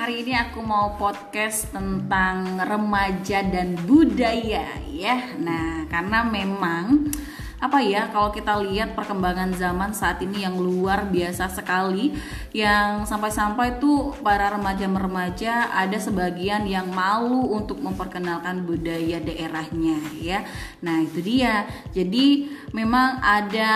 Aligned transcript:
hari 0.00 0.24
ini 0.24 0.32
aku 0.32 0.64
mau 0.64 0.96
podcast 0.96 1.76
tentang 1.76 2.56
remaja 2.56 3.44
dan 3.44 3.76
budaya 3.84 4.64
ya. 4.88 5.36
Nah, 5.36 5.84
karena 5.92 6.24
memang 6.24 7.12
apa 7.60 7.84
ya 7.84 8.08
kalau 8.08 8.32
kita 8.32 8.56
lihat 8.64 8.96
perkembangan 8.96 9.52
zaman 9.52 9.92
saat 9.92 10.24
ini 10.24 10.48
yang 10.48 10.56
luar 10.56 11.12
biasa 11.12 11.52
sekali 11.52 12.16
yang 12.56 13.04
sampai-sampai 13.04 13.76
tuh 13.76 14.16
para 14.24 14.48
remaja-remaja 14.50 15.68
ada 15.70 15.98
sebagian 16.00 16.64
yang 16.64 16.88
malu 16.88 17.52
untuk 17.52 17.78
memperkenalkan 17.84 18.64
budaya 18.64 19.20
daerahnya 19.22 20.00
ya. 20.18 20.42
Nah, 20.80 21.04
itu 21.04 21.20
dia. 21.22 21.68
Jadi 21.92 22.48
memang 22.72 23.20
ada 23.20 23.72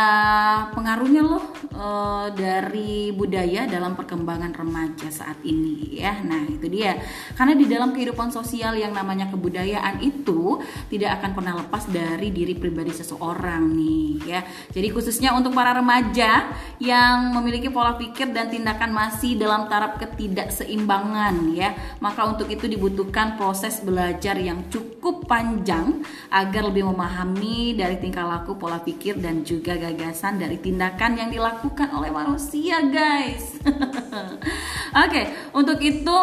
pengaruhnya 0.73 1.23
loh 1.23 1.45
e, 1.71 1.87
dari 2.35 3.13
budaya 3.15 3.69
dalam 3.69 3.95
perkembangan 3.95 4.57
remaja 4.57 5.13
saat 5.13 5.39
ini 5.45 6.01
ya. 6.01 6.25
Nah, 6.25 6.43
itu 6.49 6.67
dia. 6.67 6.99
Karena 7.37 7.55
di 7.55 7.69
dalam 7.69 7.93
kehidupan 7.93 8.33
sosial 8.35 8.75
yang 8.75 8.91
namanya 8.91 9.31
kebudayaan 9.31 10.03
itu 10.03 10.59
tidak 10.91 11.23
akan 11.23 11.31
pernah 11.37 11.55
lepas 11.63 11.87
dari 11.93 12.35
diri 12.35 12.57
pribadi 12.59 12.91
seseorang 12.91 13.74
nih 13.75 14.11
ya. 14.23 14.41
Jadi 14.71 14.89
khususnya 14.95 15.35
untuk 15.35 15.51
para 15.51 15.75
remaja 15.75 16.55
yang 16.79 17.35
memiliki 17.35 17.69
pola 17.69 17.99
pikir 17.99 18.31
dan 18.31 18.49
tindakan 18.49 18.95
masih 18.95 19.35
dalam 19.35 19.67
taraf 19.67 19.99
ketidakseimbangan 19.99 21.35
ya. 21.53 21.75
Maka 21.99 22.31
untuk 22.31 22.47
itu 22.47 22.71
dibutuhkan 22.71 23.35
proses 23.35 23.83
belajar 23.83 24.39
yang 24.39 24.71
cukup 24.71 25.27
panjang 25.27 26.01
agar 26.31 26.71
lebih 26.71 26.87
memahami 26.89 27.75
dari 27.75 27.99
tingkah 27.99 28.25
laku, 28.25 28.55
pola 28.55 28.79
pikir 28.79 29.19
dan 29.19 29.43
juga 29.43 29.75
gagasan 29.75 30.39
dari 30.39 30.57
tindakan 30.63 31.19
yang 31.19 31.29
dilakukan 31.35 31.91
oleh 31.91 32.15
manusia, 32.15 32.79
guys. 32.87 33.59
Oke, 33.65 35.11
okay, 35.11 35.25
untuk 35.51 35.83
itu 35.83 36.17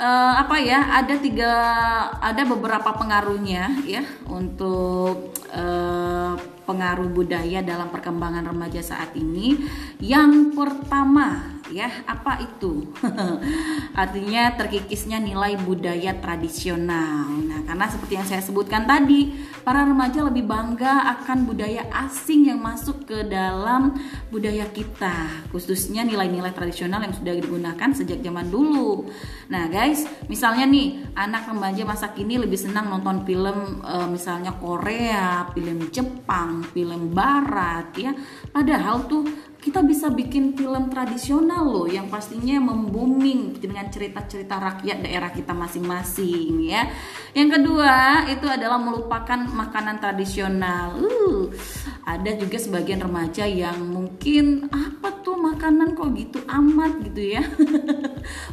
uh, 0.00 0.34
apa 0.40 0.56
ya 0.56 1.04
ada 1.04 1.14
tiga 1.20 1.52
ada 2.18 2.42
beberapa 2.48 2.96
pengaruhnya 2.96 3.84
ya 3.84 4.02
untuk 4.24 5.36
uh, 5.52 6.34
pengaruh 6.70 7.10
budaya 7.10 7.66
dalam 7.66 7.90
perkembangan 7.90 8.46
remaja 8.46 8.78
saat 8.78 9.10
ini. 9.18 9.58
Yang 9.98 10.54
pertama, 10.54 11.58
ya, 11.74 11.90
apa 12.06 12.38
itu? 12.46 12.94
Artinya 14.02 14.54
terkikisnya 14.54 15.18
nilai 15.18 15.58
budaya 15.58 16.14
tradisional. 16.22 17.26
Nah, 17.26 17.66
karena 17.66 17.90
seperti 17.90 18.14
yang 18.14 18.28
saya 18.30 18.38
sebutkan 18.38 18.86
tadi, 18.86 19.34
para 19.62 19.84
remaja 19.84 20.24
lebih 20.24 20.48
bangga 20.48 21.20
akan 21.20 21.44
budaya 21.44 21.86
asing 22.06 22.48
yang 22.48 22.60
masuk 22.60 23.04
ke 23.04 23.26
dalam 23.28 23.96
budaya 24.32 24.66
kita, 24.72 25.46
khususnya 25.52 26.06
nilai-nilai 26.06 26.52
tradisional 26.54 27.04
yang 27.04 27.14
sudah 27.14 27.34
digunakan 27.36 27.90
sejak 27.92 28.24
zaman 28.24 28.48
dulu. 28.48 29.08
Nah, 29.50 29.66
guys, 29.66 30.06
misalnya 30.30 30.64
nih, 30.64 31.14
anak 31.18 31.50
remaja 31.50 31.82
masa 31.82 32.14
kini 32.14 32.38
lebih 32.38 32.56
senang 32.56 32.88
nonton 32.88 33.26
film 33.26 33.82
e, 33.82 33.94
misalnya 34.06 34.54
Korea, 34.56 35.50
film 35.52 35.90
Jepang, 35.90 36.62
film 36.70 37.10
barat 37.10 37.90
ya. 37.98 38.12
Padahal 38.54 39.10
tuh 39.10 39.26
kita 39.60 39.84
bisa 39.84 40.08
bikin 40.08 40.56
film 40.56 40.88
tradisional 40.88 41.68
loh 41.68 41.84
yang 41.84 42.08
pastinya 42.08 42.56
membuming 42.56 43.60
dengan 43.60 43.92
cerita-cerita 43.92 44.56
rakyat 44.56 45.04
daerah 45.04 45.28
kita 45.28 45.52
masing-masing 45.52 46.64
ya. 46.64 46.88
Yang 47.36 47.60
kedua 47.60 48.24
itu 48.32 48.48
adalah 48.48 48.80
melupakan 48.80 49.36
makanan 49.36 50.00
tradisional. 50.00 50.96
Uh, 50.96 51.52
ada 52.08 52.32
juga 52.40 52.56
sebagian 52.56 53.04
remaja 53.04 53.44
yang 53.44 53.76
mungkin 53.84 54.72
apa 54.72 55.20
tuh 55.20 55.36
makanan 55.36 55.92
kok 55.92 56.08
gitu 56.16 56.40
amat 56.48 56.92
gitu 57.04 57.36
ya. 57.36 57.44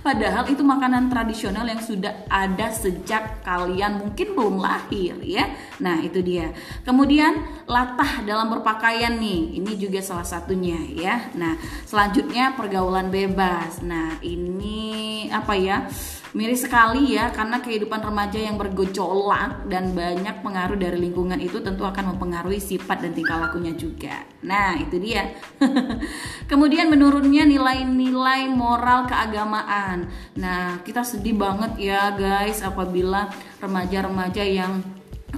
Padahal 0.08 0.48
itu 0.48 0.64
makanan 0.64 1.12
tradisional 1.12 1.68
yang 1.68 1.84
sudah 1.84 2.24
ada 2.32 2.72
sejak 2.72 3.44
kalian 3.44 4.00
mungkin 4.00 4.40
belum 4.40 4.56
lahir 4.64 5.20
ya. 5.20 5.52
Nah, 5.84 6.00
itu 6.00 6.24
dia. 6.24 6.56
Kemudian 6.88 7.44
latah 7.68 8.24
dalam 8.24 8.48
berpakaian 8.48 9.20
nih. 9.20 9.60
Ini 9.60 9.72
juga 9.76 10.00
salah 10.00 10.24
satunya 10.24 10.80
ya. 10.96 11.28
Nah, 11.36 11.60
selanjutnya 11.84 12.56
pergaulan 12.56 13.12
bebas. 13.12 13.84
Nah, 13.84 14.16
ini 14.24 15.28
apa 15.28 15.60
ya? 15.60 15.92
Miris 16.36 16.68
sekali 16.68 17.16
ya 17.16 17.32
karena 17.32 17.64
kehidupan 17.64 18.04
remaja 18.04 18.36
yang 18.36 18.60
bergejolak 18.60 19.64
dan 19.72 19.96
banyak 19.96 20.44
pengaruh 20.44 20.76
dari 20.76 21.00
lingkungan 21.00 21.40
itu 21.40 21.64
tentu 21.64 21.88
akan 21.88 22.16
mempengaruhi 22.16 22.60
sifat 22.60 23.00
dan 23.04 23.16
tingkah 23.16 23.40
lakunya 23.40 23.72
juga. 23.72 24.28
Nah, 24.44 24.76
itu 24.76 25.00
dia. 25.00 25.32
Kemudian 26.52 26.92
menurunnya 26.92 27.48
nilai-nilai 27.48 28.52
moral 28.52 29.08
keagamaan. 29.08 30.12
Nah, 30.36 30.84
kita 30.84 31.08
sedih 31.08 31.40
banget 31.40 31.80
ya 31.80 32.12
guys 32.12 32.60
apabila 32.60 33.32
remaja-remaja 33.64 34.44
yang 34.44 34.84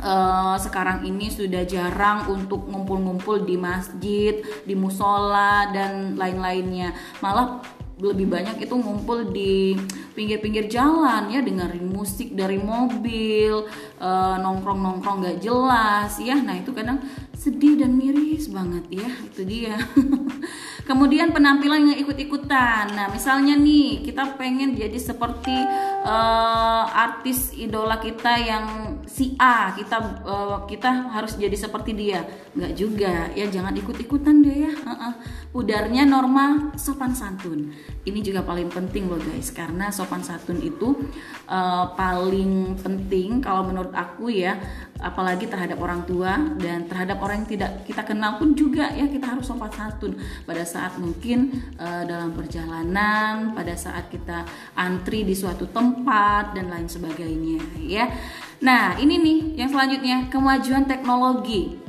uh, 0.01 0.57
sekarang 0.57 1.05
ini 1.05 1.29
sudah 1.29 1.65
jarang 1.65 2.29
untuk 2.29 2.65
ngumpul-ngumpul 2.69 3.45
di 3.45 3.55
masjid, 3.57 4.41
di 4.65 4.73
musola 4.73 5.69
dan 5.73 6.17
lain-lainnya. 6.17 6.93
Malah 7.21 7.78
lebih 7.99 8.31
banyak 8.31 8.63
itu 8.63 8.75
ngumpul 8.79 9.27
di 9.35 9.75
pinggir-pinggir 10.15 10.71
jalan 10.71 11.27
ya 11.27 11.43
dengerin 11.43 11.87
musik 11.91 12.31
dari 12.31 12.55
mobil 12.55 13.67
uh, 13.99 14.35
nongkrong-nongkrong 14.39 15.27
gak 15.27 15.39
jelas 15.43 16.15
ya. 16.19 16.39
Nah 16.39 16.59
itu 16.59 16.71
kadang 16.71 17.03
sedih 17.35 17.79
dan 17.79 17.99
miris 17.99 18.47
banget 18.47 19.03
ya. 19.03 19.09
Itu 19.27 19.43
dia. 19.43 19.75
Kemudian 20.89 21.35
penampilan 21.35 21.93
yang 21.93 21.99
ikut-ikutan. 22.01 22.95
Nah 22.95 23.11
misalnya 23.11 23.53
nih 23.59 24.01
kita 24.01 24.39
pengen 24.39 24.73
jadi 24.73 24.95
seperti 24.95 25.55
uh, 26.03 26.83
artis 26.89 27.51
idola 27.55 27.99
kita 27.99 28.33
yang 28.39 28.65
si 29.09 29.35
A 29.39 29.73
kita 29.75 30.23
uh, 30.23 30.57
kita 30.69 31.11
harus 31.11 31.35
jadi 31.35 31.55
seperti 31.55 31.91
dia. 31.95 32.23
Nggak 32.55 32.73
juga. 32.77 33.13
Ya 33.35 33.45
jangan 33.49 33.75
ikut-ikutan 33.75 34.41
deh 34.43 34.57
ya. 34.69 34.73
Uh 34.73 34.91
-uh. 34.91 35.13
udarnya 35.49 36.05
norma 36.05 36.73
sopan 36.77 37.17
santun. 37.17 37.73
Ini 38.05 38.19
juga 38.21 38.45
paling 38.45 38.69
penting 38.69 39.09
loh 39.09 39.19
guys. 39.19 39.49
Karena 39.49 39.89
sopan 39.89 40.21
santun 40.21 40.61
itu 40.61 40.93
uh, 41.49 41.85
paling 41.97 42.77
penting 42.79 43.41
kalau 43.41 43.65
menurut 43.65 43.91
aku 43.91 44.29
ya 44.29 44.61
apalagi 44.99 45.47
terhadap 45.47 45.79
orang 45.79 46.03
tua 46.03 46.35
dan 46.59 46.85
terhadap 46.85 47.23
orang 47.23 47.43
yang 47.43 47.49
tidak 47.49 47.71
kita 47.87 48.03
kenal 48.03 48.35
pun 48.35 48.51
juga 48.51 48.91
ya 48.91 49.07
kita 49.07 49.35
harus 49.35 49.47
sopan 49.47 49.71
santun. 49.71 50.19
Pada 50.43 50.63
saat 50.67 50.99
mungkin 50.99 51.55
uh, 51.79 52.03
dalam 52.03 52.35
perjalanan 52.35 53.55
pada 53.55 53.73
saat 53.79 54.11
kita 54.11 54.43
antri 54.75 55.23
di 55.23 55.33
suatu 55.33 55.71
tempat 55.71 56.55
dan 56.55 56.67
lain 56.67 56.91
sebagainya 56.91 57.63
ya. 57.79 58.11
Nah 58.59 58.99
ini 58.99 59.15
nih 59.19 59.37
yang 59.55 59.69
selanjutnya 59.71 60.27
kemajuan 60.27 60.83
teknologi. 60.85 61.79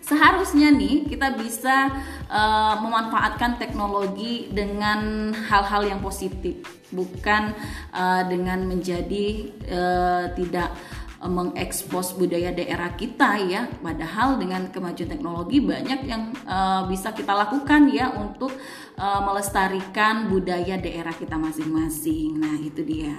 Seharusnya 0.00 0.74
nih 0.74 1.06
kita 1.06 1.38
bisa 1.38 1.92
uh, 2.26 2.74
memanfaatkan 2.82 3.62
teknologi 3.62 4.50
dengan 4.50 5.30
hal-hal 5.30 5.86
yang 5.86 6.00
positif 6.02 6.80
bukan 6.90 7.54
uh, 7.94 8.26
dengan 8.26 8.66
menjadi 8.66 9.54
uh, 9.70 10.24
tidak 10.34 10.74
mengekspos 11.20 12.16
budaya 12.16 12.48
daerah 12.48 12.96
kita 12.96 13.36
ya. 13.44 13.68
Padahal 13.84 14.40
dengan 14.40 14.72
kemajuan 14.72 15.10
teknologi 15.12 15.60
banyak 15.60 16.00
yang 16.08 16.32
uh, 16.48 16.88
bisa 16.88 17.12
kita 17.12 17.36
lakukan 17.36 17.92
ya 17.92 18.16
untuk 18.16 18.56
uh, 18.96 19.20
melestarikan 19.28 20.32
budaya 20.32 20.80
daerah 20.80 21.12
kita 21.12 21.36
masing-masing. 21.36 22.40
Nah 22.40 22.56
itu 22.56 22.80
dia 22.80 23.16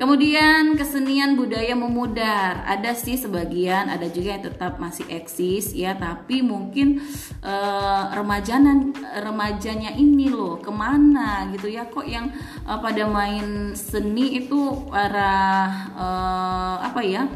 Kemudian 0.00 0.80
kesenian 0.80 1.36
budaya 1.36 1.76
memudar. 1.76 2.64
Ada 2.64 2.96
sih 2.96 3.20
sebagian, 3.20 3.92
ada 3.92 4.08
juga 4.08 4.32
yang 4.32 4.48
tetap 4.48 4.80
masih 4.80 5.04
eksis 5.12 5.76
ya, 5.76 5.92
tapi 5.92 6.40
mungkin 6.40 7.04
uh, 7.44 8.08
remajanan 8.16 8.96
remajanya 9.20 9.92
ini 9.92 10.32
loh 10.32 10.56
ke 10.56 10.72
mana 10.72 11.52
gitu 11.52 11.68
ya 11.68 11.84
kok 11.84 12.08
yang 12.08 12.32
uh, 12.64 12.80
pada 12.80 13.04
main 13.04 13.76
seni 13.76 14.40
itu 14.40 14.88
para 14.88 15.68
uh, 15.92 16.76
apa 16.80 17.04
ya? 17.04 17.28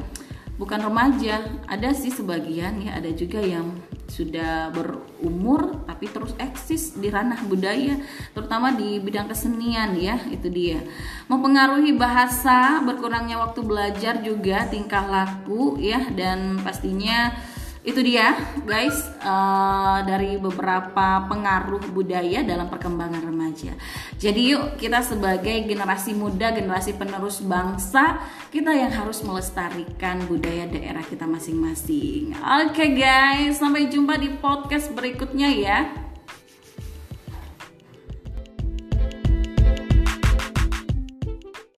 Bukan 0.55 0.81
remaja, 0.87 1.43
ada 1.67 1.91
sih 1.91 2.15
sebagian 2.15 2.79
ya, 2.79 2.95
ada 2.95 3.11
juga 3.11 3.43
yang 3.43 3.75
sudah 4.05 4.69
berumur 4.71 5.81
tapi 5.89 6.13
terus 6.13 6.37
eksis 6.37 6.93
di 7.01 7.09
ranah 7.09 7.41
budaya 7.49 7.97
terutama 8.37 8.71
di 8.77 9.01
bidang 9.01 9.27
kesenian 9.27 9.97
ya 9.97 10.21
itu 10.29 10.49
dia. 10.53 10.85
Mempengaruhi 11.27 11.97
bahasa 11.97 12.85
berkurangnya 12.85 13.41
waktu 13.41 13.65
belajar 13.65 14.21
juga 14.21 14.69
tingkah 14.69 15.09
laku 15.09 15.81
ya 15.81 16.05
dan 16.13 16.61
pastinya 16.61 17.33
itu 17.85 18.01
dia 18.01 18.33
guys. 18.65 18.97
Uh, 19.21 20.01
dari 20.09 20.41
beberapa 20.41 21.29
pengaruh 21.29 21.85
budaya 21.93 22.41
dalam 22.41 22.73
perkembangan 22.73 23.21
remaja. 23.21 23.77
Jadi 24.17 24.57
yuk 24.57 24.81
kita 24.81 25.05
sebagai 25.05 25.69
generasi 25.69 26.17
muda 26.17 26.51
generasi 26.51 26.97
penerus 26.97 27.45
bangsa 27.45 28.21
kita 28.49 28.73
yang 28.73 28.91
harus 28.91 29.21
melestarikan 29.21 30.25
budaya 30.25 30.65
daerah 30.65 31.05
kita 31.05 31.29
masing-masing. 31.29 32.33
Oke 32.65 32.73
okay, 32.73 32.89
guys. 32.97 33.61
Sampai 33.61 33.93
jumpa 33.93 34.17
di 34.17 34.33
podcast 34.41 34.89
berikutnya 34.97 35.53
ya 35.53 36.04